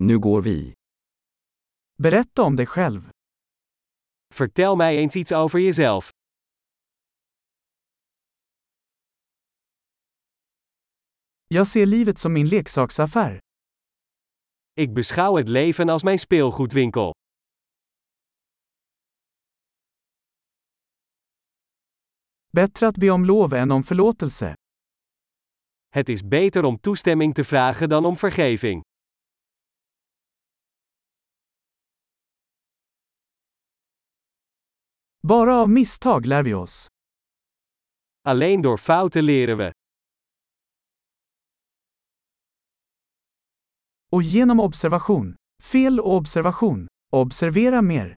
Nu 0.00 0.18
går 0.18 0.42
vi. 0.42 0.72
Berätta 2.02 2.42
om 2.42 2.56
dig 2.56 2.66
själv. 2.66 3.10
Vertel 4.34 4.76
mij 4.76 4.96
eens 4.96 5.16
iets 5.16 5.32
over 5.32 5.58
jezelf. 5.58 6.10
Jag 11.46 11.66
ser 11.66 11.86
livet 11.86 12.18
som 12.18 12.32
min 12.32 12.48
leksaksaffär. 12.48 13.38
Ik 14.74 14.94
beschouw 14.94 15.36
het 15.36 15.48
leven 15.48 15.88
als 15.88 16.02
mijn 16.02 16.18
speelgoedwinkel. 16.18 17.12
Bättre 22.50 22.86
att 22.86 22.96
be 22.96 23.10
om 23.10 23.24
lov 23.24 23.52
än 23.52 23.70
om 23.70 23.84
förlåtelse. 23.84 24.54
Het 25.88 26.08
is 26.08 26.22
beter 26.22 26.64
om 26.64 26.78
toestemming 26.80 27.34
te 27.34 27.44
vragen 27.44 27.88
dan 27.88 28.04
om 28.04 28.16
vergeving. 28.16 28.82
Bara 35.22 35.54
av 35.56 35.70
misstag 35.70 36.26
lär 36.26 36.42
vi 36.42 36.54
oss. 36.54 36.88
Alleen 38.24 38.62
door 38.62 38.76
fouten 38.76 39.26
leren 39.26 39.58
we. 39.58 39.72
Och 44.12 44.22
genom 44.22 44.60
observation. 44.60 45.36
Fel 45.62 46.00
och 46.00 46.14
observation. 46.14 46.86
Observera 47.12 47.82
mer. 47.82 48.14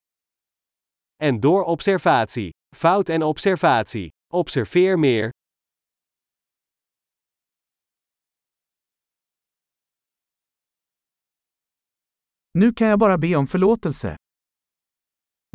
En 1.18 1.42
door 1.42 1.64
observatie. 1.70 2.52
Fout 2.76 3.10
en 3.10 3.24
observatie. 3.24 4.10
Observeer 4.34 4.98
meer. 4.98 5.32
Nu 12.54 12.74
kan 12.74 12.88
jag 12.88 13.00
bara 13.00 13.18
be 13.18 13.36
om 13.36 13.48
förlåtelse. 13.48 14.18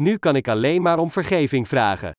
Nu 0.03 0.19
kan 0.19 0.37
ik 0.37 0.49
alleen 0.49 0.83
maar 0.83 0.99
om 0.99 1.11
vergeving 1.11 1.69
vragen. 1.69 2.13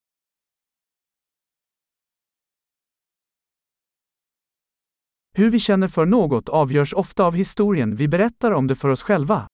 Hur 5.36 5.50
vi 5.50 5.58
känner 5.58 5.88
för 5.88 6.06
något 6.06 6.48
avgörs 6.48 6.92
ofta 6.92 7.24
av 7.24 7.34
historien 7.34 7.96
vi 7.96 8.08
berättar 8.08 8.52
om 8.52 8.66
det 8.66 8.76
för 8.76 8.88
oss 8.88 9.02
själva. 9.02 9.46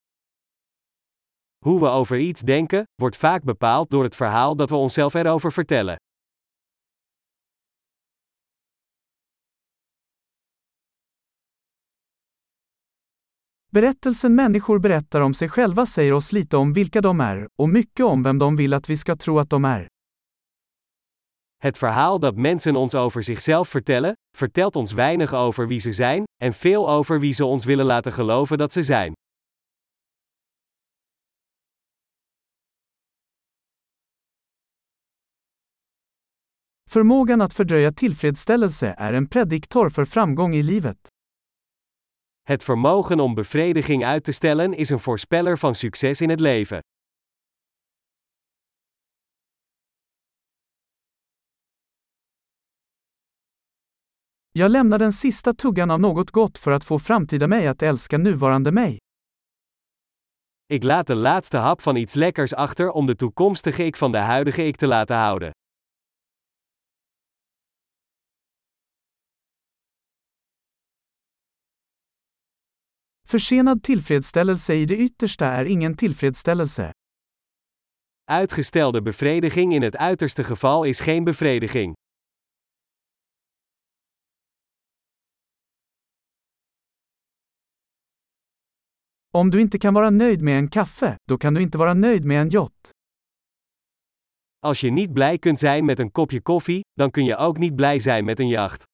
Hoe 1.64 1.81
we 1.81 1.89
over 1.89 2.16
iets 2.16 2.41
denken, 2.41 2.84
wordt 3.03 3.22
vaak 3.22 3.42
bepaald 3.42 3.91
door 3.91 4.05
het 4.05 4.16
verhaal 4.16 4.56
dat 4.56 4.70
we 4.70 4.77
onszelf 4.77 5.14
erover 5.14 5.53
vertellen. 5.53 5.97
Berättelsen 13.75 14.34
människor 14.34 14.78
berättar 14.78 15.20
om 15.20 15.34
sig 15.34 15.48
själva 15.48 15.86
säger 15.86 16.12
oss 16.12 16.33
lite 16.33 16.56
om 16.56 16.72
vilka 16.72 17.00
de 17.00 17.20
är, 17.20 17.48
och 17.58 17.69
mycket 17.69 18.06
om 18.06 18.22
vem 18.22 18.39
de 18.39 18.56
vill 18.56 18.75
att 18.75 18.91
vi 18.91 18.97
ska 18.97 19.16
tro 19.16 19.39
att 19.39 19.50
de 19.50 19.64
är. 19.64 19.89
Het 21.62 21.83
verhaal 21.83 22.20
dat 22.20 22.36
mensen 22.36 22.77
ons 22.77 22.94
over 22.94 23.22
zichzelf 23.22 23.75
vertellen, 23.75 24.14
vertelt 24.39 24.77
ons 24.77 24.92
weinig 24.92 25.34
over 25.34 25.69
wie 25.69 25.81
ze 25.81 25.92
zijn, 25.92 26.25
en 26.42 26.53
veel 26.53 26.91
over 26.91 27.20
wie 27.20 27.34
ze 27.34 27.44
ons 27.44 27.64
willen 27.64 27.86
laten 27.86 28.12
geloven 28.12 28.58
dat 28.58 28.72
ze 28.72 28.83
zijn. 28.83 29.12
Förmågan 36.91 37.41
att 37.41 37.55
fördröja 37.55 37.92
tillfredsställelse 37.92 38.94
är 38.98 39.12
en 39.12 39.27
prediktor 39.27 39.91
för 39.91 40.05
framgång 40.05 40.55
i 40.55 40.62
livet. 40.62 41.13
Het 42.45 42.64
vermogen 42.64 43.20
om 43.20 43.34
bevrediging 43.34 44.05
uit 44.05 44.25
te 44.25 44.33
stellen 44.33 44.75
is 44.75 44.91
een 44.91 45.00
voorspeller 45.00 45.59
van 45.59 45.75
succes 45.75 46.20
in 46.20 46.31
het 46.31 46.41
leven. 46.41 46.78
Jag 54.53 54.71
lämnar 54.71 54.99
den 54.99 55.12
sista 55.12 55.54
tuggan 55.54 55.91
av 55.91 56.00
något 56.00 56.31
gott 56.31 56.59
för 56.59 56.72
att 56.72 56.84
få 56.84 56.99
framtida 56.99 57.47
mig 57.47 57.66
att 57.66 57.83
älska 57.83 58.19
nuvarande 58.19 58.72
mig. 58.72 58.99
Ik 60.66 60.84
laat 60.84 61.06
de 61.06 61.15
laatste 61.15 61.59
hap 61.59 61.83
van 61.83 61.97
iets 61.97 62.15
lekkers 62.15 62.54
achter 62.54 62.91
om 62.91 63.06
de 63.06 63.16
toekomstige 63.16 63.84
ik 63.84 63.97
van 63.97 64.12
de 64.12 64.19
huidige 64.19 64.66
ik 64.66 64.77
te 64.77 64.87
laten 64.87 65.16
houden. 65.16 65.50
Försenad 73.28 73.82
tillfredsställelse 73.82 74.74
i 74.74 74.86
det 74.86 74.96
yttersta 74.96 75.46
är 75.46 75.64
ingen 75.64 75.96
tillfredsställelse. 75.96 76.92
Uitgestelde 78.30 79.02
bevrediging 79.02 79.74
in 79.74 79.82
het 79.82 79.96
uiterste 79.96 80.44
geval 80.44 80.84
is 80.84 81.00
geen 81.00 81.24
bevrediging. 81.24 81.94
Om 89.30 89.50
du 89.50 89.60
inte 89.60 89.78
kan 89.78 89.94
vara 89.94 90.10
nöjd 90.10 90.42
med 90.42 90.58
en 90.58 90.68
kaffe, 90.68 91.16
då 91.28 91.38
kan 91.38 91.54
du 91.54 91.62
inte 91.62 91.78
vara 91.78 91.94
nöjd 91.94 92.24
med 92.24 92.41
en 92.41 92.48
yacht. 92.48 92.91
Als 94.60 94.80
je 94.80 94.91
niet 94.91 95.12
blij 95.12 95.38
kunt 95.38 95.58
zijn 95.58 95.84
met 95.84 95.98
een 95.98 96.12
kopje 96.12 96.41
koffie, 96.41 96.80
dan 96.92 97.10
kun 97.10 97.24
je 97.24 97.36
ook 97.36 97.58
niet 97.58 97.76
blij 97.76 97.98
zijn 97.98 98.24
met 98.24 98.41
een 98.41 98.48
jacht. 98.48 98.84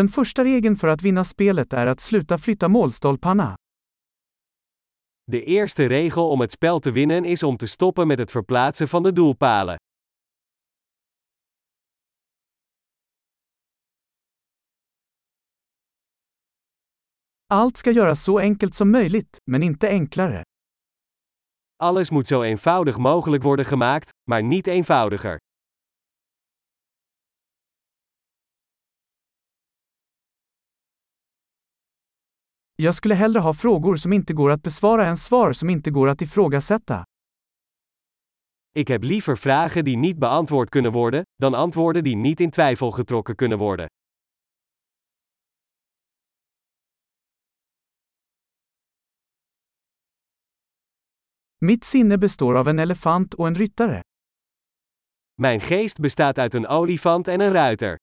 Den 0.00 0.08
första 0.08 0.44
regeln 0.44 0.76
för 0.76 0.88
att 0.88 1.02
vinna 1.02 1.24
spelet 1.24 1.72
är 1.72 1.86
att 1.86 2.00
sluta 2.00 2.38
flytta 2.38 2.68
målstolparna. 2.68 3.56
De 5.26 5.38
eerste 5.38 5.88
regel 5.88 6.18
om 6.18 6.40
het 6.40 6.52
spel 6.52 6.80
te 6.80 6.90
winnen 6.90 7.24
is 7.24 7.42
om 7.42 7.56
te 7.56 7.66
stoppen 7.66 8.08
met 8.08 8.18
het 8.18 8.30
verplaatsen 8.30 8.88
van 8.88 9.02
de 9.02 9.12
doelpalen. 9.12 9.76
Allt 17.46 17.76
ska 17.76 17.90
göras 17.90 18.22
så 18.22 18.38
enkelt 18.38 18.74
som 18.74 18.90
möjligt, 18.90 19.36
men 19.50 19.62
inte 19.62 19.88
enklare. 19.88 20.42
Alles 21.82 22.10
moet 22.10 22.26
zo 22.26 22.42
eenvoudig 22.42 22.96
mogelijk 22.96 23.42
worden 23.42 23.66
gemaakt, 23.66 24.08
maar 24.30 24.42
niet 24.42 24.66
eenvoudiger. 24.66 25.38
Jag 32.82 32.94
skulle 32.94 33.14
hellre 33.14 33.40
ha 33.40 33.54
frågor 33.54 33.96
som 33.96 34.12
inte 34.12 34.32
går 34.32 34.50
att 34.50 34.62
besvara 34.62 35.06
än 35.06 35.16
svar 35.16 35.52
som 35.52 35.70
inte 35.70 35.90
går 35.90 36.08
att 36.08 36.22
ifrågasätta. 36.22 37.04
Ik 38.74 38.88
heb 38.88 39.04
liever 39.04 39.36
vragen 39.36 39.84
die 39.84 39.96
niet 39.96 40.18
beantwoord 40.18 40.70
kunnen 40.70 40.92
worden, 40.92 41.22
dan 41.36 41.54
antwoorden 41.54 42.04
die 42.04 42.16
niet 42.16 42.40
in 42.40 42.50
twijfel 42.50 42.90
getrokken 42.90 43.36
kunnen 43.36 43.58
worden. 43.58 43.86
Mitt 51.58 51.84
sinne 51.84 52.18
består 52.18 52.54
av 52.56 52.68
en 52.68 52.78
elefant 52.78 53.34
och 53.34 53.46
en 53.46 53.54
ryttare. 53.54 54.00
Mijn 55.34 55.60
geest 55.60 55.98
bestaat 56.00 56.38
uit 56.38 56.54
een 56.54 56.66
olifant 56.66 57.28
en 57.28 57.40
een 57.40 57.52
ruiter. 57.52 57.96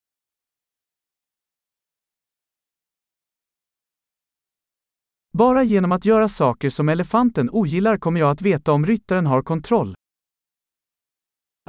Bara 5.38 5.64
genom 5.64 5.92
att 5.92 6.06
göra 6.06 6.28
saker 6.28 6.70
som 6.70 6.90
elefanten 6.90 7.50
ogillar 7.50 7.98
kommer 7.98 8.20
jag 8.20 8.30
att 8.30 8.42
veta 8.42 8.72
om 8.72 8.86
ryttaren 8.86 9.26
har 9.26 9.42
kontroll. 9.42 9.94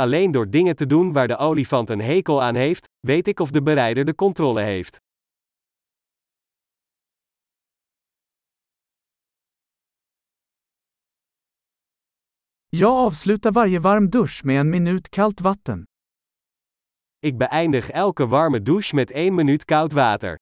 Alleen 0.01 0.33
door 0.33 0.47
dingen 0.47 0.77
te 0.77 0.87
doen 0.87 1.13
waar 1.13 1.29
de 1.29 1.35
olifant 1.35 1.91
een 1.91 2.01
hekel 2.01 2.43
aan 2.43 2.55
heeft, 2.55 2.85
weet 3.07 3.29
ik 3.29 3.41
of 3.41 3.51
de 3.51 3.63
berijder 3.63 4.05
de 4.05 4.15
controle 4.15 4.63
heeft. 4.63 4.97
Jag 12.69 12.93
avslutar 13.07 13.53
varje 13.53 13.81
varm 13.81 14.11
dusch 14.11 14.45
med 14.45 14.61
en 14.61 14.69
minut 14.69 15.09
kallt 15.09 15.41
vatten. 15.41 15.85
Ik 17.19 17.39
beëindig 17.39 17.91
elke 17.91 18.27
warme 18.27 18.63
douche 18.63 18.95
met 18.95 19.11
1 19.11 19.35
minuut 19.35 19.65
koud 19.65 19.93
water. 19.93 20.37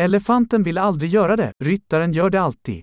Elefanten 0.00 0.62
vill 0.62 0.78
aldrig 0.78 1.10
göra 1.10 1.36
det, 1.36 1.52
ryttaren 1.64 2.12
gör 2.12 2.30
det 2.30 2.40
alltid. 2.40 2.80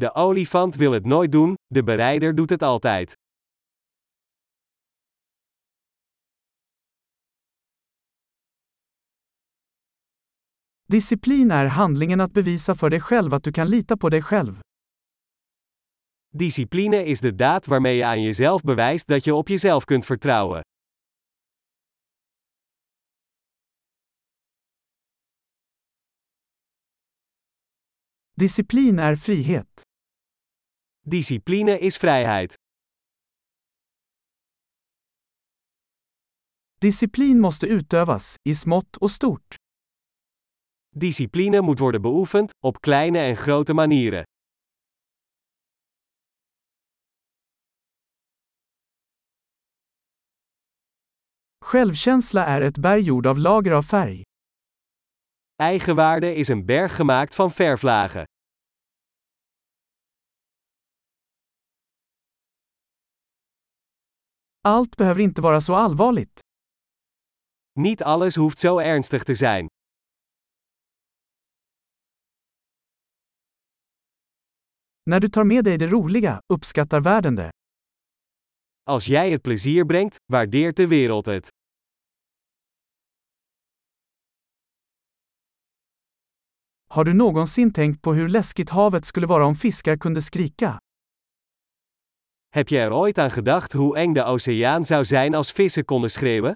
De 0.00 0.10
olifant 0.14 0.76
wil 0.76 0.92
het 0.92 1.06
nooit 1.06 1.32
doen, 1.32 1.54
de 1.74 1.82
berijder 1.82 2.34
doet 2.36 2.50
het 2.50 2.62
altijd. 2.62 3.12
Disciplin 10.88 11.50
är 11.50 11.66
handlingen 11.66 12.20
att 12.20 12.32
bevisa 12.32 12.74
för 12.74 12.90
dig 12.90 13.00
själv 13.00 13.34
att 13.34 13.44
du 13.44 13.52
kan 13.52 13.68
lita 13.68 13.96
på 13.96 14.08
dig 14.08 14.22
själv. 14.22 14.60
Discipline 16.32 17.04
is 17.04 17.20
de 17.20 17.32
daad 17.32 17.68
waarmee 17.68 17.96
je 17.96 18.04
aan 18.04 18.22
jezelf 18.22 18.62
bewijst 18.62 19.08
dat 19.08 19.24
je 19.24 19.34
op 19.34 19.48
jezelf 19.48 19.84
kunt 19.84 20.06
vertrouwen. 20.06 20.62
Disciplin 28.40 28.98
är 28.98 29.16
frihet. 29.16 29.82
Discipline 31.04 31.78
is 31.78 32.02
vrijheid. 32.04 32.54
Disciplin 36.80 37.40
måste 37.40 37.66
utövas, 37.66 38.36
i 38.44 38.54
smått 38.54 38.96
och 38.96 39.10
stort. 39.10 39.56
Discipline 40.94 41.60
moet 41.62 41.80
worden 41.80 42.02
beoefend, 42.02 42.50
op 42.60 42.80
kleine 42.82 43.18
en 43.18 43.36
grote 43.36 43.74
manieren. 43.74 44.24
Självkänsla 51.64 52.46
är 52.46 52.60
ett 52.60 52.78
berg 52.78 53.00
gjord 53.02 53.26
av 53.26 53.38
lager 53.38 53.72
av 53.72 53.82
färg. 53.82 54.24
Eigenwaarde 55.56 56.34
is 56.34 56.48
een 56.48 56.64
berg 56.64 56.96
gemaakt 56.96 57.34
van 57.34 57.50
verflagen. 57.50 58.24
Allt 64.60 64.94
behöver 64.96 65.22
inte 65.22 65.40
vara 65.40 65.60
så 65.60 65.74
allvarligt. 65.74 66.40
Niet 67.72 68.02
alles 68.02 68.34
hoeft 68.36 68.58
zo 68.58 68.78
ernstig 68.78 69.22
te 69.22 69.34
zijn. 69.34 69.66
När 75.02 75.20
du 75.20 75.28
tar 75.28 75.44
med 75.44 75.64
dig 75.64 75.78
det 75.78 75.86
roliga, 75.86 76.40
uppskattar 76.52 77.00
världen 77.02 77.34
det. 77.34 77.50
Als 78.82 79.06
jij 79.06 79.30
het 79.30 79.42
plezier 79.42 79.86
brengt, 79.86 80.16
waardeert 80.32 80.76
de 80.76 80.86
wereld 80.86 81.26
het. 81.26 81.55
Har 86.96 87.04
du 87.04 87.14
någonsin 87.14 87.72
tänkt 87.72 88.02
på 88.02 88.14
hur 88.14 88.28
läskigt 88.28 88.70
havet 88.70 89.04
skulle 89.04 89.26
vara 89.26 89.46
om 89.46 89.54
fiskar 89.54 89.96
kunde 89.96 90.22
skrika? 90.22 90.78
Heb 92.54 92.68
je 92.68 92.78
er 92.78 92.92
ooit 92.92 93.18
aan 93.18 93.30
gedacht 93.30 93.72
hoe 93.72 93.98
eng 93.98 94.14
de 94.14 94.24
oceaan 94.24 94.84
zou 94.84 95.04
zijn 95.04 95.34
als 95.34 95.52
vissen 95.52 95.84
konden 95.84 96.10
schreeuwen? 96.10 96.54